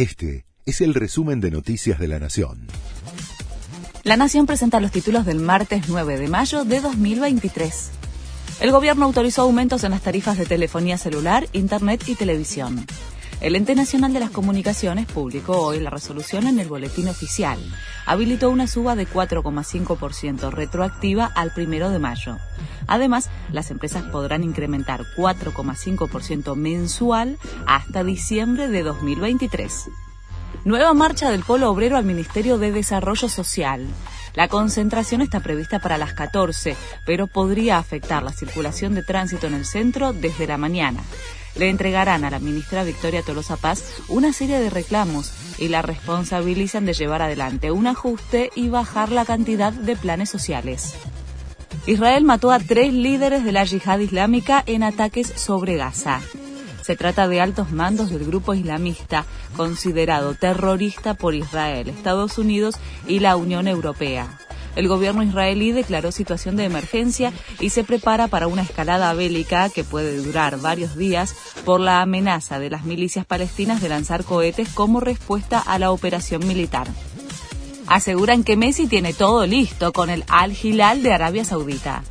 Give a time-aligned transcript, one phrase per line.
[0.00, 2.68] Este es el resumen de Noticias de la Nación.
[4.02, 7.90] La Nación presenta los títulos del martes 9 de mayo de 2023.
[8.60, 12.86] El gobierno autorizó aumentos en las tarifas de telefonía celular, internet y televisión.
[13.40, 17.58] El Ente Nacional de las Comunicaciones publicó hoy la resolución en el boletín oficial.
[18.04, 22.36] Habilitó una suba de 4,5% retroactiva al primero de mayo.
[22.86, 29.88] Además, las empresas podrán incrementar 4,5% mensual hasta diciembre de 2023.
[30.66, 33.86] Nueva marcha del Polo Obrero al Ministerio de Desarrollo Social.
[34.34, 36.76] La concentración está prevista para las 14,
[37.06, 41.00] pero podría afectar la circulación de tránsito en el centro desde la mañana
[41.56, 46.86] le entregarán a la ministra Victoria Tolosa Paz una serie de reclamos y la responsabilizan
[46.86, 50.94] de llevar adelante un ajuste y bajar la cantidad de planes sociales.
[51.86, 56.20] Israel mató a tres líderes de la yihad islámica en ataques sobre Gaza.
[56.82, 59.24] Se trata de altos mandos del grupo islamista
[59.56, 62.76] considerado terrorista por Israel, Estados Unidos
[63.06, 64.38] y la Unión Europea.
[64.76, 69.84] El gobierno israelí declaró situación de emergencia y se prepara para una escalada bélica que
[69.84, 75.00] puede durar varios días por la amenaza de las milicias palestinas de lanzar cohetes como
[75.00, 76.86] respuesta a la operación militar.
[77.86, 82.04] Aseguran que Messi tiene todo listo con el Al Hilal de Arabia Saudita.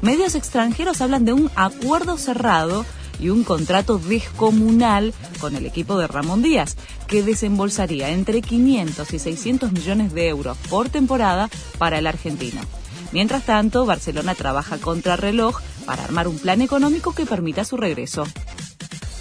[0.00, 2.86] Medios extranjeros hablan de un acuerdo cerrado
[3.18, 6.76] y un contrato descomunal con el equipo de Ramón Díaz,
[7.06, 12.60] que desembolsaría entre 500 y 600 millones de euros por temporada para el argentino.
[13.12, 18.24] Mientras tanto, Barcelona trabaja contra reloj para armar un plan económico que permita su regreso.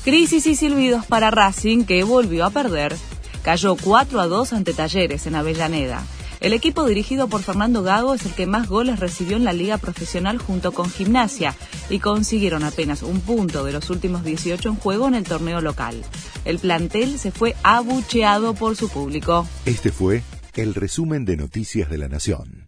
[0.04, 2.96] Crisis y silbidos para Racing, que volvió a perder.
[3.44, 6.04] Cayó 4 a 2 ante Talleres en Avellaneda.
[6.42, 9.78] El equipo dirigido por Fernando Gago es el que más goles recibió en la liga
[9.78, 11.56] profesional junto con Gimnasia
[11.90, 16.04] y consiguieron apenas un punto de los últimos 18 en juego en el torneo local.
[16.46, 19.48] El plantel se fue abucheado por su público.
[19.66, 20.22] Este fue
[20.56, 22.65] el resumen de Noticias de la Nación.